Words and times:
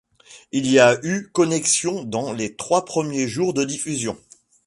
Il 0.51 0.65
y 0.65 0.79
a 0.79 0.99
eu 1.05 1.29
connexions 1.31 2.03
dans 2.03 2.33
les 2.33 2.55
trois 2.55 2.85
premiers 2.85 3.27
jours 3.27 3.53
de 3.53 3.63
diffusion. 3.63 4.17